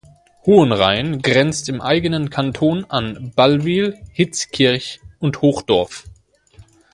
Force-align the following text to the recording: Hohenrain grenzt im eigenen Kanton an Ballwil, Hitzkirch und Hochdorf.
Hohenrain 0.47 1.21
grenzt 1.21 1.69
im 1.69 1.79
eigenen 1.79 2.31
Kanton 2.31 2.85
an 2.89 3.33
Ballwil, 3.35 3.99
Hitzkirch 4.11 4.99
und 5.19 5.43
Hochdorf. 5.43 6.05